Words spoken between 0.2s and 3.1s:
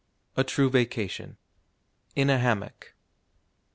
A TRUE VACATION. IN A HAMMOCK.